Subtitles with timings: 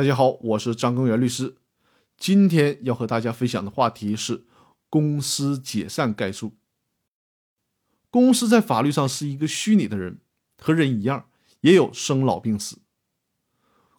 [0.00, 1.56] 大家好，我是张根源律师。
[2.16, 4.46] 今天要和大家分享的话题是
[4.88, 6.54] 公司解散概述。
[8.08, 10.20] 公司在法律上是一个虚拟的人，
[10.56, 11.28] 和人一样，
[11.60, 12.78] 也有生老病死。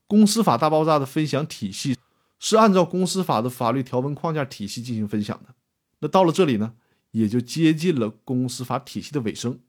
[0.07, 1.95] 公司法大爆炸的分享体系
[2.39, 5.53] 是按照公司法的法律条文框架体系进行分享的。
[5.99, 6.73] 那到了这里呢，
[7.11, 9.59] 也就接近了公司法体系的尾声。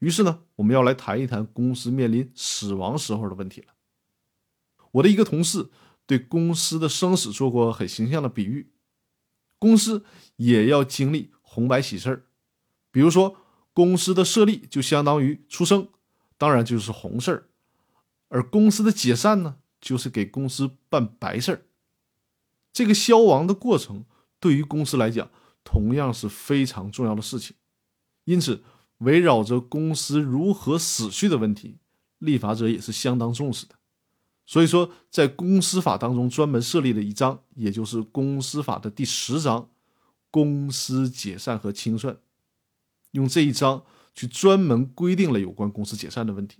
[0.00, 3.68] 于是呢，我们要来谈一谈公司面临死亡时候的问题了。
[4.94, 5.70] 我的一个同事
[6.06, 8.72] 对公司的生死做过很形象的比喻：
[9.58, 10.04] 公司
[10.36, 12.26] 也要经历红白喜事儿，
[12.90, 13.36] 比如说
[13.72, 15.88] 公司的设立就相当于出生，
[16.36, 17.42] 当然就是红事儿；
[18.28, 21.62] 而公司的解散呢，就是给公司办白事儿。
[22.72, 24.04] 这个消亡的过程
[24.38, 25.30] 对于公司来讲，
[25.64, 27.56] 同样是非常重要的事情。
[28.24, 28.62] 因此，
[28.98, 31.78] 围绕着公司如何死去的问题，
[32.18, 33.76] 立法者也是相当重视的。
[34.46, 39.62] 所以说，在公司法当中专门设立了一章，也就是公司法的第十章
[40.30, 42.14] 《公司解散和清算》，
[43.12, 43.84] 用这一章
[44.14, 46.58] 去专门规定了有关公司解散的问题。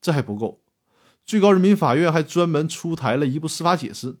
[0.00, 0.62] 这还不够，
[1.26, 4.16] 最高人民法院还专门出台了一部司法解释。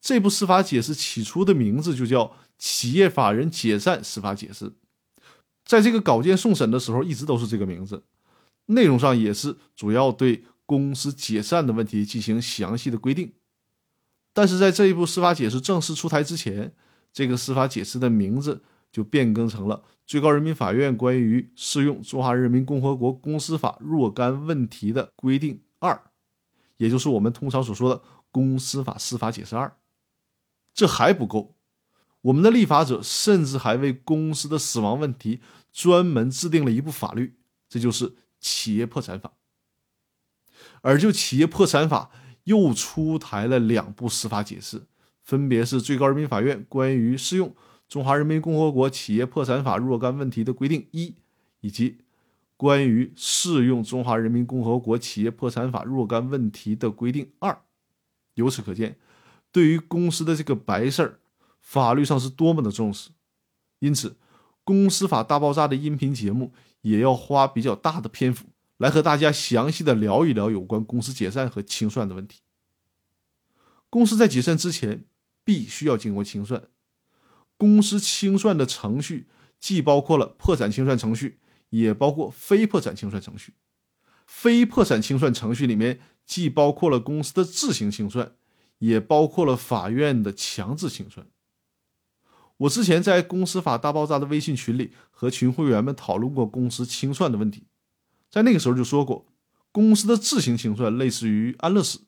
[0.00, 2.24] 这部司法解释起初的名字就叫
[2.58, 4.66] 《企业法人解散司法解释》。
[5.64, 8.02] 在这个稿件送审的时候，一直都是这个名字，
[8.66, 13.32] 内容上也是主要对公司解散的问题进行详细的规定。
[14.34, 16.74] 但是在这一部司法解释正式出台之前，
[17.10, 25.94] 这个司法解释的名字就变更成了《最高人民法院关于适用中华人民共和国公司法若干问题的规定二》，
[26.76, 27.96] 也就是我们通常所说的
[28.30, 29.68] 《公司法司法解释二》。
[30.74, 31.56] 这还不够。
[32.20, 35.40] 我们的立法者甚至还为公司的死亡问题
[35.72, 39.30] 专门制定了一部法律，这就是《企业破产法》。
[40.82, 42.10] 而就《企业破产法》
[42.44, 44.82] 又出台了两部司法解释，
[45.22, 47.54] 分别是最高人民法院关于适用
[47.88, 51.14] 中华人民共和国企业破产法若干问题的规定一，
[51.60, 51.98] 以及
[52.56, 57.58] 关于适用中华人民共和国企业破产法若干问题的规定二。
[58.34, 58.96] 由此可见，
[59.52, 61.18] 对于公司的这个白事儿。
[61.60, 63.10] 法律上是多么的重视，
[63.80, 64.16] 因此，
[64.64, 66.50] 公司法大爆炸的音频节目
[66.80, 68.46] 也要花比较大的篇幅
[68.78, 72.40] 来和大家详细的聊一聊有关公司解散和清算的问题。
[73.90, 75.04] 公司在解散之前
[75.44, 76.68] 必须要经过清算，
[77.56, 79.28] 公司清算的程序
[79.58, 81.40] 既包括了破产清算程序，
[81.70, 83.54] 也包括非破产清算程序。
[84.26, 88.36] 非破产清算程序里面既包括了公司的自行清算，
[88.78, 91.26] 也包括了法院的强制清算。
[92.58, 97.66] 我之前在公司法大爆炸的微信群里和群会员们讨论过公司清算的问题，
[98.30, 99.26] 在那个时候就说过，
[99.72, 102.06] 公司的自行清算类似于安乐死，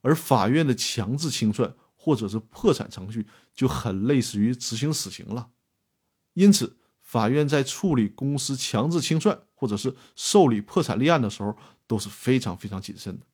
[0.00, 5.50] 而法院的强制清算或者是破产程序就很类似于执行死刑了。
[6.34, 11.56] 因此，法院在处理公司强制清算或者是受理破产立案的时候
[11.86, 13.26] 都是非常非常谨慎的。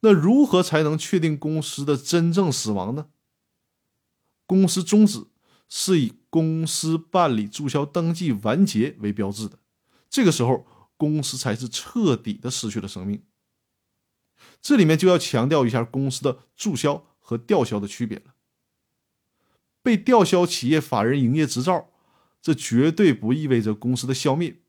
[0.00, 3.06] 那如何才能确定公司的真正死亡呢？
[4.46, 5.26] 公司终止
[5.68, 9.58] 是以公司办理注销登记完结为标志的，
[10.10, 10.66] 这个时候
[11.02, 13.24] 公司才是彻底的失去了生命。
[14.60, 18.34] 这里面就要强调一下公司的注销和吊销的区别了。
[19.82, 21.90] 被吊销企业法人营业执照，
[22.40, 24.60] 这绝对不意味着公司的消灭，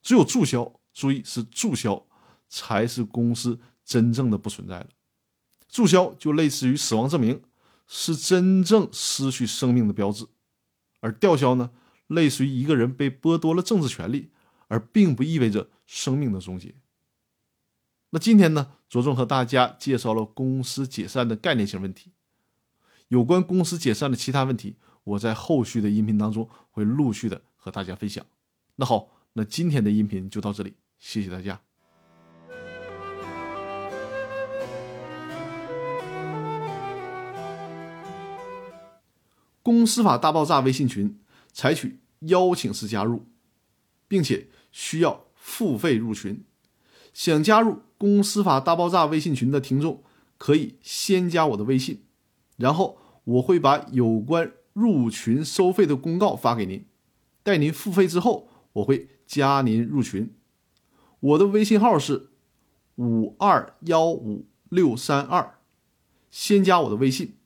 [0.00, 2.06] 只有注销，注意是注销，
[2.48, 4.88] 才是公司真正的不存在了。
[5.68, 7.42] 注销就类似于死亡证明。
[7.88, 10.26] 是真正失去生命的标志，
[10.98, 11.70] 而吊销呢，
[12.08, 14.32] 类似于一个人被剥夺了政治权利，
[14.68, 16.74] 而并不意味着生命的终结。
[18.10, 22.12] 那今天呢，着重和大家介绍了公司解散的概念性问题，
[23.08, 28.24] 有关公司解散的其他问题，我在后续的音频当中会陆续的和大家分享。
[28.76, 31.60] 那好，那今天的音频就到这里，谢谢大家。
[39.62, 41.18] 公司法大爆炸微信群
[41.52, 43.26] 采取邀请式加入，
[44.08, 46.44] 并且需要付费入群。
[47.12, 50.02] 想加入公司法大爆炸微信群的听众，
[50.36, 52.02] 可以先加我的微信，
[52.56, 56.84] 然后我会把有关入群收费的公告发给您。
[57.42, 60.34] 待您付费之后，我会加您入群。
[61.20, 62.28] 我的微信号是
[62.96, 65.58] 五二幺五六三二，
[66.30, 67.36] 先加我的微信。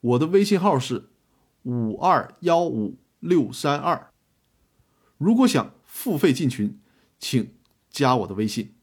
[0.00, 1.08] 我的微信号是
[1.62, 4.10] 五二幺五六三二。
[5.18, 6.80] 如果想付费进群，
[7.18, 7.52] 请
[7.90, 8.74] 加我的微信。